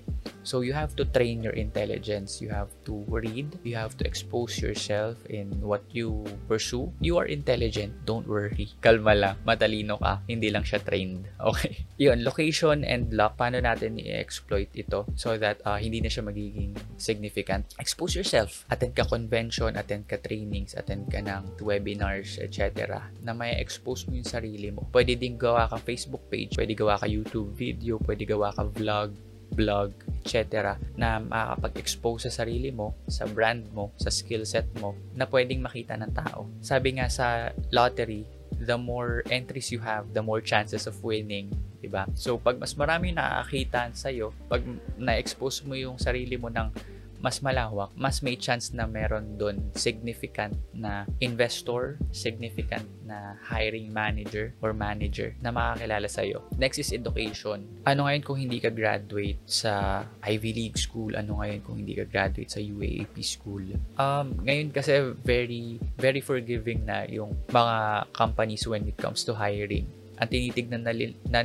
So 0.47 0.63
you 0.63 0.71
have 0.71 0.95
to 0.95 1.03
train 1.03 1.43
your 1.43 1.59
intelligence. 1.59 2.39
You 2.39 2.55
have 2.55 2.71
to 2.87 3.03
read. 3.11 3.59
You 3.67 3.75
have 3.75 3.99
to 3.99 4.07
expose 4.07 4.63
yourself 4.63 5.19
in 5.27 5.51
what 5.59 5.83
you 5.91 6.23
pursue. 6.47 6.87
You 7.03 7.19
are 7.19 7.27
intelligent. 7.27 7.91
Don't 8.07 8.23
worry. 8.23 8.71
Kalma 8.79 9.11
lang. 9.11 9.35
Matalino 9.43 9.99
ka. 9.99 10.23
Hindi 10.23 10.47
lang 10.47 10.63
siya 10.63 10.79
trained. 10.79 11.27
Okay. 11.35 11.83
Yun, 12.07 12.23
location 12.23 12.87
and 12.87 13.11
luck. 13.11 13.35
Paano 13.35 13.59
natin 13.59 13.99
i-exploit 13.99 14.71
ito 14.71 14.96
so 15.19 15.35
that 15.35 15.59
uh, 15.67 15.77
hindi 15.77 15.99
na 15.99 16.09
siya 16.09 16.23
magiging 16.25 16.73
significant. 16.95 17.67
Expose 17.77 18.15
yourself. 18.15 18.63
Attend 18.71 18.95
ka 18.95 19.03
convention, 19.05 19.75
attend 19.75 20.07
ka 20.07 20.17
trainings, 20.21 20.73
attend 20.73 21.11
ka 21.11 21.19
ng 21.19 21.59
webinars, 21.61 22.39
etc. 22.39 23.03
Na 23.21 23.35
may 23.35 23.59
expose 23.59 24.07
mo 24.07 24.15
yung 24.15 24.27
sarili 24.27 24.71
mo. 24.71 24.87
Pwede 24.89 25.19
din 25.19 25.35
gawa 25.35 25.67
ka 25.67 25.77
Facebook 25.81 26.25
page, 26.31 26.55
pwede 26.55 26.73
gawa 26.73 26.97
ka 26.97 27.05
YouTube 27.05 27.51
video, 27.53 27.99
pwede 28.05 28.23
gawa 28.23 28.55
ka 28.55 28.63
vlog, 28.63 29.11
blog, 29.53 29.93
etc. 30.23 30.75
na 30.99 31.23
makakapag-expose 31.23 32.27
sa 32.27 32.43
sarili 32.43 32.73
mo, 32.73 32.93
sa 33.07 33.23
brand 33.29 33.63
mo, 33.71 33.95
sa 33.95 34.11
skill 34.11 34.43
set 34.43 34.67
mo 34.83 34.97
na 35.15 35.23
pwedeng 35.29 35.63
makita 35.63 35.95
ng 35.95 36.11
tao. 36.11 36.51
Sabi 36.59 36.99
nga 36.99 37.07
sa 37.07 37.55
lottery, 37.71 38.27
the 38.67 38.75
more 38.75 39.23
entries 39.29 39.71
you 39.71 39.79
have, 39.79 40.11
the 40.11 40.23
more 40.23 40.41
chances 40.41 40.89
of 40.89 40.97
winning, 41.05 41.53
'di 41.87 41.95
ba? 41.95 42.03
So 42.19 42.35
pag 42.35 42.59
mas 42.59 42.75
marami 42.75 43.15
nakakita 43.15 43.95
sa 43.95 44.11
iyo, 44.11 44.35
pag 44.51 44.59
na-expose 44.99 45.63
mo 45.63 45.71
yung 45.79 45.95
sarili 45.95 46.35
mo 46.35 46.51
ng 46.51 46.97
mas 47.17 47.41
malawak, 47.41 47.89
mas 47.97 48.21
may 48.21 48.37
chance 48.37 48.73
na 48.73 48.85
meron 48.85 49.37
doon 49.37 49.57
significant 49.73 50.53
na 50.73 51.09
investor, 51.17 51.97
significant 52.13 52.85
na 53.05 53.37
hiring 53.41 53.89
manager 53.89 54.53
or 54.61 54.73
manager 54.73 55.33
na 55.41 55.49
makakilala 55.49 56.05
sa 56.05 56.21
iyo. 56.21 56.45
Next 56.61 56.77
is 56.77 56.93
education. 56.93 57.65
Ano 57.89 58.05
ngayon 58.05 58.21
kung 58.21 58.37
hindi 58.37 58.61
ka 58.61 58.69
graduate 58.69 59.41
sa 59.49 60.05
Ivy 60.21 60.51
League 60.53 60.77
school? 60.77 61.17
Ano 61.17 61.41
ngayon 61.41 61.65
kung 61.65 61.81
hindi 61.81 61.97
ka 61.97 62.05
graduate 62.05 62.53
sa 62.53 62.61
UAAP 62.61 63.15
school? 63.25 63.65
Um, 63.97 64.37
ngayon 64.45 64.69
kasi 64.69 65.13
very, 65.25 65.81
very 65.97 66.21
forgiving 66.21 66.85
na 66.85 67.09
yung 67.09 67.33
mga 67.49 68.07
companies 68.13 68.69
when 68.69 68.85
it 68.85 68.97
comes 68.97 69.25
to 69.25 69.33
hiring. 69.33 69.89
Ang 70.17 70.29
tinitignan 70.29 70.81
na, 70.85 70.93
na 71.29 71.41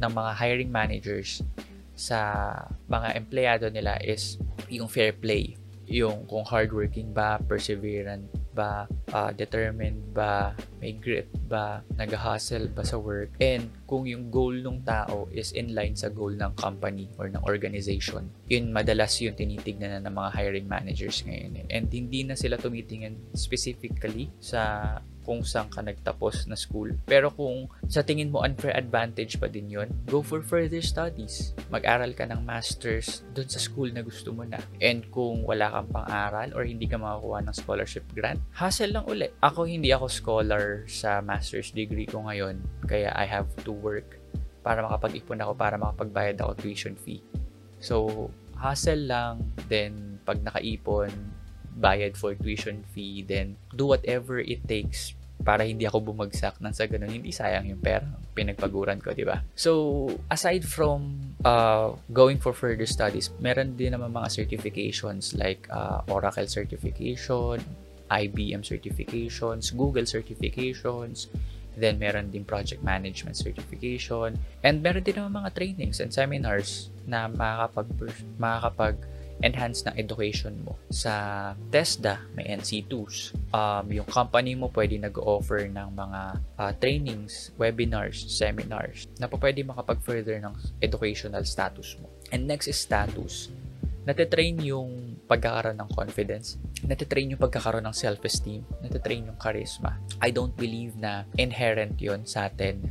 ng 0.00 0.12
mga 0.12 0.32
hiring 0.36 0.70
managers 0.72 1.40
sa 1.96 2.52
mga 2.86 3.16
empleyado 3.16 3.66
nila 3.72 3.96
is 4.04 4.36
yung 4.68 4.88
fair 4.88 5.16
play. 5.16 5.56
yung 5.86 6.26
kung 6.26 6.42
hardworking 6.42 7.14
ba, 7.14 7.38
perseverant 7.46 8.26
ba, 8.56 8.90
uh, 9.14 9.30
determined 9.30 10.00
ba, 10.10 10.50
may 10.82 10.96
grit 10.96 11.30
ba, 11.46 11.84
nag-hustle 11.94 12.66
ba 12.74 12.82
sa 12.82 12.98
work, 12.98 13.30
and 13.38 13.70
kung 13.86 14.08
yung 14.08 14.32
goal 14.32 14.50
ng 14.50 14.82
tao 14.82 15.30
is 15.30 15.54
in 15.54 15.76
line 15.76 15.94
sa 15.94 16.10
goal 16.10 16.34
ng 16.34 16.52
company 16.58 17.06
or 17.20 17.30
ng 17.30 17.42
organization. 17.46 18.26
Yun 18.50 18.74
madalas 18.74 19.14
yung 19.22 19.38
tinitignan 19.38 20.00
na 20.00 20.10
ng 20.10 20.14
mga 20.14 20.30
hiring 20.34 20.66
managers 20.66 21.22
ngayon. 21.22 21.62
Eh. 21.62 21.66
And 21.70 21.86
hindi 21.86 22.26
na 22.26 22.34
sila 22.34 22.58
tumitingin 22.58 23.36
specifically 23.36 24.32
sa 24.42 24.98
kung 25.26 25.42
saan 25.42 25.66
ka 25.66 25.82
nagtapos 25.82 26.46
na 26.46 26.54
school. 26.54 26.94
Pero 27.02 27.34
kung 27.34 27.66
sa 27.90 28.06
tingin 28.06 28.30
mo 28.30 28.46
unfair 28.46 28.78
advantage 28.78 29.42
pa 29.42 29.50
din 29.50 29.66
yon 29.66 29.90
go 30.06 30.22
for 30.22 30.38
further 30.38 30.78
studies. 30.78 31.50
Mag-aral 31.74 32.14
ka 32.14 32.30
ng 32.30 32.46
master's 32.46 33.26
dun 33.34 33.50
sa 33.50 33.58
school 33.58 33.90
na 33.90 34.06
gusto 34.06 34.30
mo 34.30 34.46
na. 34.46 34.62
And 34.78 35.02
kung 35.10 35.42
wala 35.42 35.74
kang 35.74 35.90
pang-aral 35.90 36.54
or 36.54 36.62
hindi 36.62 36.86
ka 36.86 37.02
makakuha 37.02 37.42
ng 37.42 37.56
scholarship 37.58 38.06
grant, 38.14 38.38
hassle 38.54 38.94
lang 38.94 39.04
uli. 39.10 39.26
Ako 39.42 39.66
hindi 39.66 39.90
ako 39.90 40.06
scholar 40.06 40.86
sa 40.86 41.18
master's 41.18 41.74
degree 41.74 42.06
ko 42.06 42.22
ngayon, 42.22 42.62
kaya 42.86 43.10
I 43.10 43.26
have 43.26 43.50
to 43.66 43.74
work 43.74 44.22
para 44.62 44.82
makapag-ipon 44.82 45.42
ako 45.42 45.52
para 45.58 45.74
makapagbayad 45.78 46.38
ako 46.42 46.58
tuition 46.58 46.94
fee. 46.94 47.22
So, 47.78 48.30
hassle 48.58 49.06
lang. 49.06 49.54
Then, 49.70 50.18
pag 50.26 50.42
nakaipon, 50.42 51.12
bayad 51.76 52.16
for 52.16 52.32
tuition 52.34 52.82
fee, 52.96 53.20
then 53.22 53.60
do 53.76 53.86
whatever 53.86 54.40
it 54.40 54.64
takes 54.64 55.12
para 55.44 55.62
hindi 55.62 55.84
ako 55.84 56.10
bumagsak 56.10 56.58
nang 56.58 56.72
sa 56.72 56.88
ganun 56.88 57.12
hindi 57.12 57.30
sayang 57.30 57.68
yung 57.68 57.78
pera 57.78 58.08
pinagpaguran 58.36 59.00
ko, 59.00 59.16
di 59.16 59.24
ba? 59.24 59.40
So, 59.56 60.12
aside 60.28 60.68
from 60.68 61.32
uh, 61.40 61.96
going 62.12 62.36
for 62.36 62.52
further 62.52 62.84
studies, 62.84 63.32
meron 63.40 63.80
din 63.80 63.96
naman 63.96 64.12
mga 64.12 64.28
certifications 64.28 65.32
like 65.32 65.64
uh, 65.72 66.04
Oracle 66.12 66.44
certification, 66.44 67.64
IBM 68.12 68.60
certifications, 68.60 69.72
Google 69.72 70.04
certifications, 70.04 71.32
then 71.80 71.96
meron 71.96 72.28
din 72.28 72.44
project 72.44 72.84
management 72.84 73.40
certification, 73.40 74.36
and 74.60 74.84
meron 74.84 75.00
din 75.00 75.16
naman 75.16 75.44
mga 75.44 75.50
trainings 75.56 76.04
and 76.04 76.12
seminars 76.12 76.92
na 77.08 77.28
makakapag, 77.32 77.88
makakapag 78.36 78.96
enhance 79.44 79.84
ng 79.84 79.94
education 80.00 80.56
mo. 80.64 80.76
Sa 80.88 81.52
TESDA, 81.68 82.20
may 82.32 82.48
NC2s. 82.56 83.36
Um, 83.52 83.84
yung 83.92 84.08
company 84.08 84.56
mo 84.56 84.72
pwede 84.72 84.96
nag-offer 84.96 85.68
ng 85.68 85.88
mga 85.92 86.20
uh, 86.56 86.72
trainings, 86.80 87.52
webinars, 87.60 88.24
seminars 88.32 89.08
na 89.20 89.28
po 89.28 89.36
pwede 89.36 89.60
makapag-further 89.60 90.40
ng 90.40 90.54
educational 90.80 91.44
status 91.44 92.00
mo. 92.00 92.08
And 92.32 92.48
next 92.48 92.68
is 92.68 92.80
status. 92.80 93.52
Natitrain 94.06 94.62
yung 94.62 95.18
pagkakaroon 95.26 95.82
ng 95.82 95.90
confidence, 95.90 96.54
natitrain 96.86 97.34
yung 97.34 97.42
pagkakaroon 97.42 97.82
ng 97.90 97.96
self-esteem, 97.96 98.62
natitrain 98.78 99.26
yung 99.26 99.38
charisma. 99.42 99.98
I 100.22 100.30
don't 100.30 100.54
believe 100.54 100.94
na 100.94 101.26
inherent 101.34 101.98
yon 101.98 102.22
sa 102.22 102.46
atin. 102.46 102.86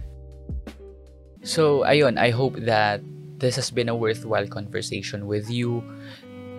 So, 1.46 1.88
ayun, 1.88 2.20
I 2.20 2.36
hope 2.36 2.60
that 2.68 3.00
this 3.40 3.56
has 3.56 3.72
been 3.72 3.88
a 3.88 3.96
worthwhile 3.96 4.48
conversation 4.48 5.28
with 5.28 5.48
you. 5.48 5.84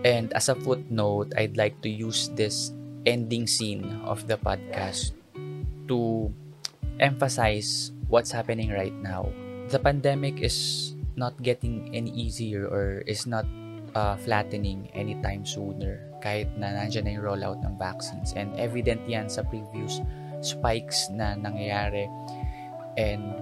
And 0.06 0.30
as 0.38 0.46
a 0.46 0.54
footnote, 0.54 1.34
I'd 1.34 1.58
like 1.58 1.82
to 1.82 1.90
use 1.90 2.30
this 2.38 2.70
ending 3.02 3.50
scene 3.50 3.90
of 4.06 4.30
the 4.30 4.38
podcast 4.38 5.10
to 5.90 6.30
emphasize 7.02 7.90
what's 8.06 8.30
happening 8.30 8.70
right 8.70 8.94
now. 9.02 9.26
The 9.66 9.82
pandemic 9.82 10.38
is 10.38 10.94
not 11.18 11.34
getting 11.42 11.90
any 11.90 12.14
easier 12.14 12.70
or 12.70 13.02
is 13.10 13.26
not 13.26 13.50
uh, 13.98 14.14
flattening 14.22 14.86
anytime 14.94 15.42
sooner 15.42 15.98
kahit 16.22 16.54
na 16.54 16.70
nandiyan 16.70 17.02
na 17.02 17.10
yung 17.18 17.26
rollout 17.26 17.58
ng 17.66 17.74
vaccines. 17.74 18.30
And 18.38 18.54
evident 18.62 19.02
yan 19.10 19.26
sa 19.26 19.42
previous 19.42 19.98
spikes 20.38 21.10
na 21.10 21.34
nangyayari. 21.34 22.06
And 22.94 23.34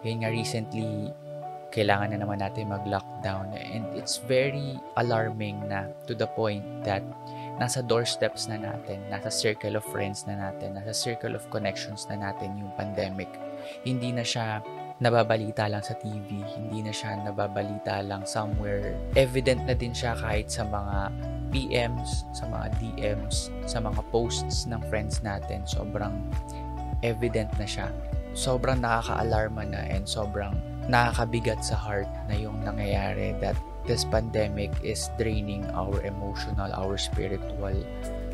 yun 0.00 0.24
nga 0.24 0.32
recently, 0.32 1.12
kailangan 1.74 2.14
na 2.14 2.22
naman 2.22 2.40
natin 2.40 2.72
mag-lockdown. 2.72 3.52
And 3.54 3.86
it's 3.96 4.18
very 4.24 4.78
alarming 4.96 5.66
na 5.68 5.90
to 6.06 6.14
the 6.14 6.28
point 6.32 6.64
that 6.86 7.02
nasa 7.56 7.80
doorsteps 7.80 8.48
na 8.48 8.60
natin, 8.60 9.00
nasa 9.08 9.32
circle 9.32 9.80
of 9.80 9.84
friends 9.88 10.28
na 10.28 10.36
natin, 10.36 10.76
nasa 10.76 10.92
circle 10.92 11.32
of 11.32 11.44
connections 11.48 12.04
na 12.12 12.20
natin 12.20 12.56
yung 12.60 12.70
pandemic. 12.76 13.28
Hindi 13.82 14.12
na 14.12 14.22
siya 14.22 14.60
nababalita 15.00 15.68
lang 15.68 15.84
sa 15.84 15.96
TV, 15.96 16.40
hindi 16.56 16.80
na 16.80 16.92
siya 16.92 17.20
nababalita 17.20 18.00
lang 18.04 18.24
somewhere. 18.24 18.96
Evident 19.16 19.64
na 19.68 19.76
din 19.76 19.92
siya 19.92 20.16
kahit 20.16 20.48
sa 20.48 20.64
mga 20.64 21.12
PMs, 21.52 22.28
sa 22.36 22.44
mga 22.48 22.66
DMs, 22.80 23.48
sa 23.64 23.78
mga 23.80 24.00
posts 24.12 24.68
ng 24.68 24.80
friends 24.88 25.20
natin. 25.24 25.64
Sobrang 25.64 26.16
evident 27.04 27.52
na 27.56 27.68
siya. 27.68 27.88
Sobrang 28.36 28.84
nakaka-alarma 28.84 29.64
na 29.64 29.80
and 29.88 30.04
sobrang 30.04 30.52
nakakabigat 30.86 31.62
sa 31.62 31.74
heart 31.74 32.10
na 32.30 32.34
yung 32.38 32.62
nangyayari 32.62 33.34
that 33.42 33.58
this 33.86 34.02
pandemic 34.02 34.70
is 34.82 35.10
draining 35.18 35.62
our 35.74 36.02
emotional, 36.02 36.70
our 36.74 36.98
spiritual, 36.98 37.74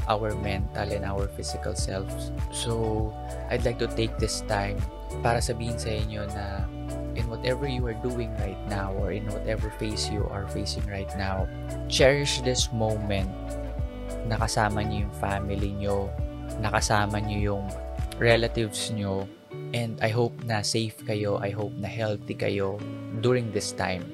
our 0.08 0.32
mental, 0.40 0.88
and 0.88 1.04
our 1.04 1.28
physical 1.36 1.76
selves. 1.76 2.32
So, 2.52 3.12
I'd 3.52 3.64
like 3.64 3.76
to 3.84 3.88
take 3.92 4.16
this 4.16 4.40
time 4.48 4.80
para 5.20 5.44
sabihin 5.44 5.76
sa 5.76 5.92
inyo 5.92 6.24
na 6.32 6.64
in 7.12 7.28
whatever 7.28 7.68
you 7.68 7.84
are 7.84 7.96
doing 8.00 8.32
right 8.40 8.60
now 8.72 8.96
or 8.96 9.12
in 9.12 9.28
whatever 9.28 9.68
phase 9.76 10.08
you 10.08 10.24
are 10.32 10.48
facing 10.48 10.84
right 10.88 11.12
now, 11.20 11.44
cherish 11.92 12.40
this 12.40 12.72
moment 12.72 13.28
nakasama 14.26 14.84
niyo 14.84 15.08
yung 15.08 15.16
family 15.18 15.70
niyo, 15.74 15.96
nakasama 16.62 17.18
niyo 17.18 17.54
yung 17.54 17.66
relatives 18.20 18.92
niyo, 18.94 19.26
And 19.72 19.96
I 20.04 20.12
hope 20.12 20.36
na 20.44 20.60
safe 20.60 21.00
kayo. 21.08 21.40
I 21.40 21.48
hope 21.48 21.72
na 21.80 21.88
healthy 21.88 22.36
kayo 22.36 22.76
during 23.24 23.52
this 23.56 23.72
time. 23.72 24.04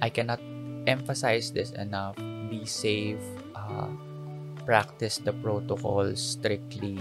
I 0.00 0.08
cannot 0.08 0.40
emphasize 0.86 1.50
this 1.50 1.74
enough. 1.74 2.14
Be 2.46 2.62
safe. 2.64 3.20
Uh, 3.58 3.90
practice 4.62 5.18
the 5.18 5.34
protocols 5.42 6.22
strictly. 6.22 6.96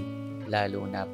Lalo 0.50 0.90
na 0.90 1.06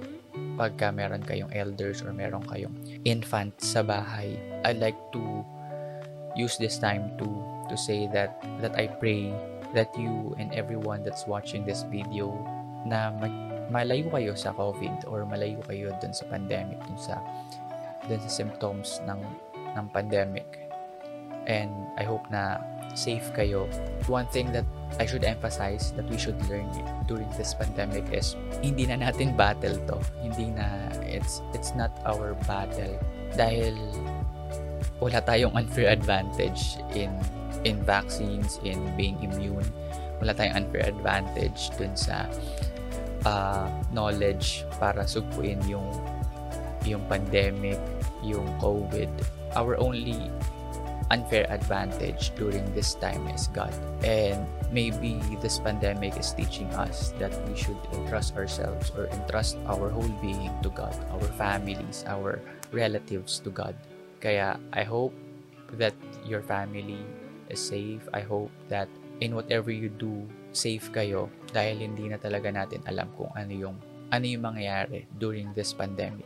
pagka 0.55 0.91
meron 0.95 1.19
kayong 1.23 1.51
elders 1.51 1.99
or 1.99 2.15
meron 2.15 2.43
kayong 2.47 2.75
infant 3.03 3.51
sa 3.59 3.83
bahay. 3.83 4.39
I'd 4.63 4.79
like 4.79 4.97
to 5.11 5.43
use 6.39 6.55
this 6.55 6.79
time 6.79 7.11
to 7.19 7.27
to 7.67 7.75
say 7.75 8.07
that 8.15 8.39
that 8.63 8.75
I 8.79 8.87
pray 8.87 9.35
that 9.75 9.91
you 9.99 10.35
and 10.39 10.51
everyone 10.55 11.03
that's 11.03 11.27
watching 11.27 11.67
this 11.67 11.83
video 11.91 12.31
na 12.87 13.11
mag 13.19 13.44
malayo 13.69 14.07
kayo 14.11 14.33
sa 14.37 14.53
COVID 14.53 15.09
or 15.09 15.25
malayo 15.25 15.59
kayo 15.65 15.93
dun 16.01 16.13
sa 16.13 16.25
pandemic, 16.29 16.77
dun 16.85 16.99
sa, 16.99 17.15
dun 18.05 18.21
sa 18.21 18.31
symptoms 18.31 19.01
ng, 19.05 19.19
ng 19.75 19.85
pandemic. 19.91 20.45
And 21.45 21.69
I 21.97 22.03
hope 22.03 22.25
na 22.33 22.57
safe 22.97 23.29
kayo. 23.37 23.69
One 24.09 24.25
thing 24.33 24.49
that 24.55 24.65
I 24.97 25.05
should 25.05 25.23
emphasize 25.23 25.93
that 25.93 26.09
we 26.09 26.17
should 26.17 26.39
learn 26.49 26.71
during 27.05 27.29
this 27.37 27.53
pandemic 27.53 28.09
is 28.09 28.33
hindi 28.63 28.89
na 28.89 28.97
natin 28.97 29.37
battle 29.37 29.77
to. 29.91 29.97
Hindi 30.23 30.55
na, 30.55 30.89
it's, 31.05 31.45
it's 31.53 31.77
not 31.77 31.93
our 32.07 32.33
battle. 32.49 32.97
Dahil 33.37 33.77
wala 34.97 35.19
tayong 35.21 35.53
unfair 35.53 35.91
advantage 35.91 36.79
in 36.95 37.11
in 37.65 37.81
vaccines, 37.83 38.61
in 38.63 38.77
being 38.95 39.17
immune. 39.19 39.65
Wala 40.21 40.31
tayong 40.31 40.65
unfair 40.65 40.87
advantage 40.87 41.73
dun 41.75 41.91
sa 41.97 42.29
uh, 43.25 43.67
knowledge 43.91 44.63
para 44.79 45.03
sugpuin 45.03 45.59
yung 45.67 45.85
yung 46.85 47.01
pandemic, 47.09 47.81
yung 48.21 48.45
COVID. 48.61 49.09
Our 49.57 49.75
only 49.81 50.29
unfair 51.11 51.45
advantage 51.49 52.33
during 52.37 52.65
this 52.73 52.93
time 52.97 53.25
is 53.29 53.49
God. 53.53 53.73
And 54.05 54.45
maybe 54.71 55.21
this 55.41 55.59
pandemic 55.59 56.17
is 56.17 56.33
teaching 56.33 56.69
us 56.77 57.13
that 57.17 57.33
we 57.49 57.57
should 57.57 57.77
entrust 57.93 58.37
ourselves 58.37 58.93
or 58.93 59.09
entrust 59.13 59.57
our 59.65 59.89
whole 59.89 60.13
being 60.21 60.53
to 60.61 60.69
God, 60.69 60.95
our 61.11 61.29
families, 61.37 62.05
our 62.07 62.41
relatives 62.71 63.41
to 63.45 63.49
God. 63.49 63.75
Kaya 64.21 64.57
I 64.73 64.83
hope 64.83 65.13
that 65.77 65.93
your 66.25 66.41
family 66.41 67.01
is 67.49 67.61
safe. 67.61 68.01
I 68.13 68.21
hope 68.21 68.51
that 68.69 68.89
in 69.21 69.35
whatever 69.35 69.69
you 69.69 69.89
do, 69.89 70.25
safe 70.55 70.87
kayo 70.95 71.27
dahil 71.51 71.83
hindi 71.83 72.07
na 72.07 72.15
talaga 72.15 72.47
natin 72.49 72.79
alam 72.87 73.11
kung 73.19 73.29
ano 73.35 73.51
yung 73.51 73.77
ano 74.09 74.25
yung 74.25 74.47
mangyayari 74.47 75.03
during 75.19 75.51
this 75.51 75.75
pandemic. 75.75 76.25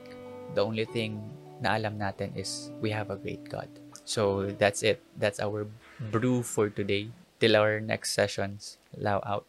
The 0.54 0.62
only 0.62 0.86
thing 0.86 1.18
na 1.58 1.76
alam 1.76 1.98
natin 1.98 2.38
is 2.38 2.70
we 2.80 2.94
have 2.94 3.10
a 3.10 3.18
great 3.18 3.42
God. 3.50 3.68
So 4.06 4.54
that's 4.54 4.86
it. 4.86 5.02
That's 5.18 5.42
our 5.42 5.66
brew 6.14 6.46
for 6.46 6.70
today. 6.70 7.10
Till 7.42 7.58
our 7.58 7.82
next 7.82 8.14
sessions. 8.14 8.78
Lao 8.94 9.24
out. 9.26 9.49